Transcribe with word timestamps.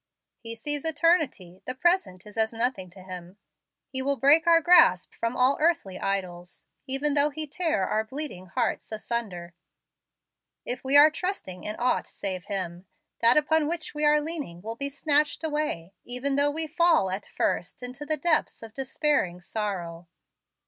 He 0.39 0.55
sees 0.55 0.83
eternity; 0.83 1.61
the 1.67 1.75
present 1.75 2.25
is 2.25 2.35
as 2.35 2.51
nothing 2.51 2.89
to 2.89 3.03
Him. 3.03 3.37
He 3.87 4.01
will 4.01 4.15
break 4.15 4.47
our 4.47 4.59
grasp 4.59 5.13
from 5.13 5.37
all 5.37 5.57
earthly 5.61 5.99
idols, 5.99 6.65
even 6.87 7.13
though 7.13 7.29
He 7.29 7.45
tear 7.45 7.85
our 7.87 8.03
bleeding 8.03 8.47
hearts 8.47 8.91
asunder. 8.91 9.53
If 10.65 10.83
we 10.83 10.97
are 10.97 11.11
trusting 11.11 11.65
in 11.65 11.75
aught 11.77 12.07
save 12.07 12.45
Him, 12.45 12.87
that 13.21 13.37
upon 13.37 13.67
which 13.67 13.93
we 13.93 14.03
are 14.03 14.19
leaning 14.21 14.63
will 14.63 14.75
be 14.75 14.89
snatched 14.89 15.43
away, 15.43 15.93
even 16.03 16.35
though 16.35 16.49
we 16.49 16.65
fall 16.65 17.11
at 17.11 17.27
first 17.27 17.83
into 17.83 18.03
the 18.03 18.17
depths 18.17 18.63
of 18.63 18.73
despairing 18.73 19.39
sorrow. 19.39 20.07